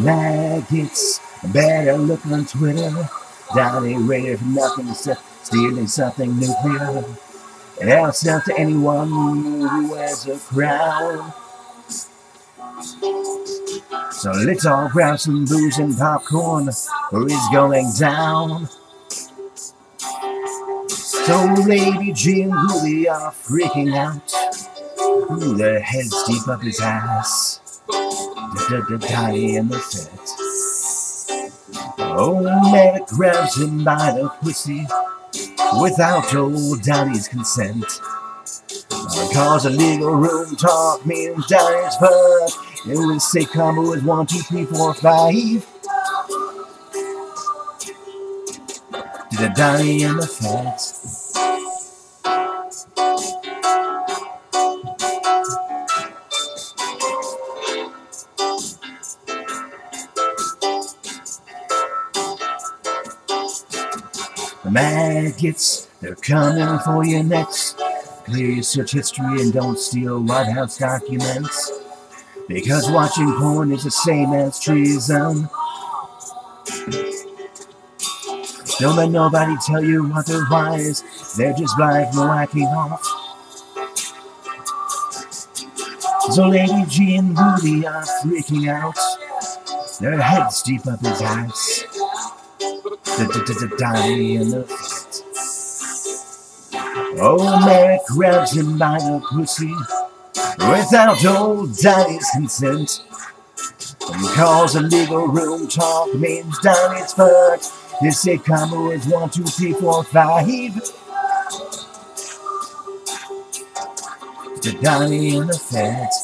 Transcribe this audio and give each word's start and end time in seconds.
Maggots, 0.00 1.20
better 1.52 1.96
look 1.96 2.24
on 2.26 2.46
Twitter. 2.46 3.08
Donnie 3.54 3.96
ready 3.96 4.34
for 4.36 4.44
nothing 4.44 4.88
except 4.88 5.22
stealing 5.44 5.86
something 5.86 6.38
nuclear. 6.38 7.04
Else 7.80 8.26
out 8.26 8.44
to 8.46 8.58
anyone 8.58 9.08
who 9.08 9.90
wears 9.90 10.26
a 10.26 10.38
crown. 10.38 11.32
So 14.10 14.30
let's 14.32 14.64
all 14.64 14.88
grab 14.88 15.18
some 15.18 15.44
booze 15.44 15.78
and 15.78 15.96
popcorn, 15.96 16.68
or 17.12 17.24
it's 17.24 17.48
going 17.52 17.90
down. 17.98 18.68
So 20.88 21.54
Lady 21.66 22.12
Jim 22.12 22.50
really 22.50 23.08
are 23.08 23.28
uh, 23.28 23.30
freaking 23.30 23.94
out. 23.96 24.32
Ooh, 25.30 25.54
their 25.54 25.80
heads 25.80 26.14
deep 26.26 26.46
up 26.48 26.62
his 26.62 26.80
ass. 26.80 27.60
Donnie 28.98 29.56
in 29.56 29.68
the 29.68 29.78
fit. 29.78 30.08
Oh, 31.98 32.40
man, 32.70 33.00
grabs 33.08 33.56
him 33.60 33.84
by 33.84 34.12
the 34.12 34.28
pussy 34.40 34.86
without 35.80 36.34
old 36.34 36.82
Donnie's 36.82 37.28
consent. 37.28 37.84
Uh, 38.90 39.28
cause 39.32 39.66
a 39.66 39.70
legal 39.70 40.14
room 40.14 40.56
talk 40.56 41.04
means 41.04 41.46
Donnie's 41.46 41.96
fuck. 41.96 42.50
It 42.86 42.96
was 42.96 43.30
say 43.30 43.44
combo 43.44 43.92
is 43.92 44.02
one, 44.02 44.26
two, 44.26 44.38
three, 44.40 44.64
four, 44.64 44.94
five. 44.94 45.66
Did 49.30 49.40
a 49.40 49.54
Donnie 49.54 50.02
in 50.02 50.16
the 50.16 50.26
fence. 50.26 51.23
The 64.64 64.70
maggots, 64.70 65.88
they're 66.00 66.14
coming 66.14 66.78
for 66.80 67.04
you 67.04 67.22
next. 67.22 67.78
Clear 68.24 68.46
your 68.46 68.62
search 68.62 68.92
history 68.92 69.42
and 69.42 69.52
don't 69.52 69.78
steal 69.78 70.22
White 70.22 70.50
House 70.50 70.78
documents. 70.78 71.70
Because 72.48 72.90
watching 72.90 73.30
porn 73.34 73.72
is 73.72 73.84
the 73.84 73.90
same 73.90 74.32
as 74.32 74.58
treason. 74.58 75.48
Don't 78.80 78.96
let 78.96 79.10
nobody 79.10 79.54
tell 79.66 79.84
you 79.84 80.10
otherwise. 80.14 81.02
They're 81.36 81.52
just 81.52 81.76
blind 81.76 82.14
from 82.14 82.28
whacking 82.28 82.66
off. 82.66 83.02
So 86.32 86.48
Lady 86.48 86.84
G 86.88 87.16
and 87.16 87.38
Rudy 87.38 87.86
are 87.86 88.02
freaking 88.22 88.68
out. 88.68 88.96
Their 90.00 90.18
heads 90.20 90.62
deep 90.62 90.86
up 90.86 91.00
in 91.04 91.10
his 91.10 91.20
ass. 91.20 91.84
Donnie 93.78 94.36
in 94.36 94.50
the 94.50 94.64
fit. 94.64 95.22
Oh, 97.20 97.64
Merrick 97.64 98.00
grabs 98.08 98.56
him 98.56 98.76
by 98.78 98.98
the 98.98 99.22
pussy 99.30 99.72
without 100.58 101.24
old 101.24 101.76
Donnie's 101.76 102.28
consent. 102.34 103.04
And 104.10 104.26
calls 104.28 104.74
a 104.74 104.80
legal 104.80 105.28
room 105.28 105.68
talk 105.68 106.14
means 106.14 106.58
Donnie's 106.58 107.12
fucked. 107.12 107.72
This 108.02 108.20
say 108.20 108.38
combo 108.38 108.90
is 108.90 109.06
one, 109.06 109.30
two, 109.30 109.44
three, 109.44 109.72
four, 109.74 110.02
five. 110.04 110.74
To 114.60 114.72
Donnie 114.80 115.36
in 115.36 115.46
the 115.46 115.58
fit. 115.58 116.23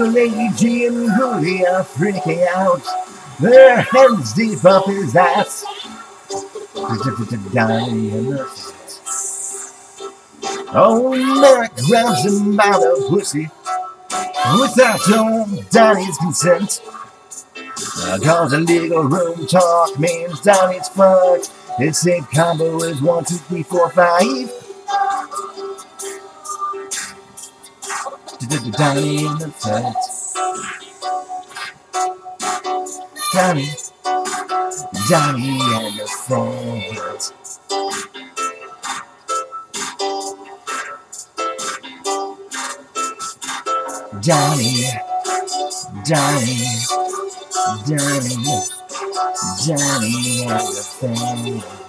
So 0.00 0.06
Lady 0.06 0.48
G 0.56 0.86
and 0.86 0.96
Rudy 1.18 1.66
are 1.66 1.84
freaking 1.84 2.46
out. 2.46 2.82
Their 3.38 3.82
hands 3.82 4.32
deep 4.32 4.64
up 4.64 4.86
his 4.86 5.14
ass. 5.14 5.62
The. 6.72 8.48
Oh, 10.72 11.10
Merrick 11.38 11.76
grabs 11.86 12.24
him 12.24 12.56
by 12.56 12.70
the 12.70 13.06
pussy 13.10 13.50
without 14.58 15.06
old 15.12 15.68
Donnie's 15.68 16.16
consent. 16.16 16.80
Cause 18.24 18.54
a 18.54 18.58
legal 18.58 19.02
room 19.02 19.46
talk 19.46 19.98
means 19.98 20.40
Donnie's 20.40 20.88
fucked. 20.88 21.52
His 21.76 21.98
safe 21.98 22.26
combo 22.30 22.82
is 22.84 23.02
one, 23.02 23.26
two, 23.26 23.34
three, 23.36 23.64
four, 23.64 23.90
five. 23.90 24.50
Donnie 28.40 29.26
in 29.26 29.38
the 29.38 29.50
fit. 29.50 29.84
Donnie, 33.34 33.74
Donnie 35.10 35.60
in 35.60 35.96
the 35.98 36.06
fit. 36.24 37.32
Donnie, 44.22 44.88
Donnie, 46.06 46.64
Donnie, 47.86 48.60
Donnie 49.66 50.42
in 50.42 50.48
the 50.48 50.82
fit. 50.98 51.79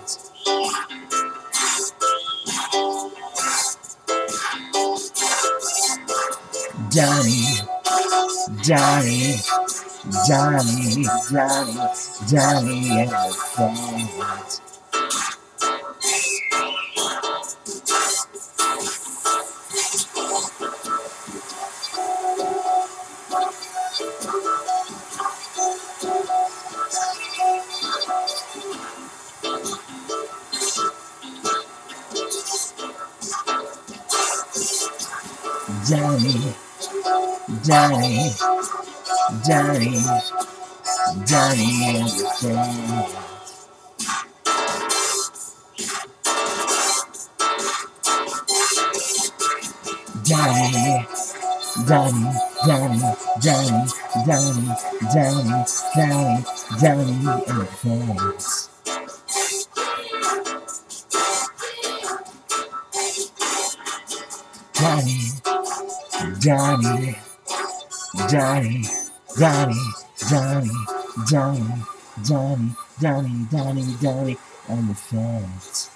Johnny, 6.91 7.45
Johnny, 8.61 9.35
Johnny, 10.27 11.05
Johnny, 11.31 11.77
Johnny 12.27 12.89
and 12.99 13.09
the 13.09 13.33
fans. 13.55 14.61
Johnny. 35.89 36.70
Johnny, 37.59 38.31
Johnny, 39.45 39.99
Johnny 41.27 41.99
understands. 41.99 43.15
Johnny, 50.23 51.05
Johnny, 51.85 52.31
Johnny, 52.65 53.01
Johnny, 53.43 53.83
Johnny, 54.25 54.67
Johnny, 55.11 55.65
Johnny, 55.93 56.45
Johnny 56.79 57.27
understands. 57.27 58.69
Johnny, 64.73 65.19
Johnny. 66.39 67.30
Donnie, 68.17 68.83
Donnie, 69.39 69.75
Donnie, 70.29 70.69
Donnie, 71.29 71.85
Donnie, 72.27 72.75
Donnie, 72.99 73.45
Donnie, 73.49 73.95
Donnie, 74.01 74.37
and 74.67 74.89
the 74.89 74.95
fence. 74.95 75.89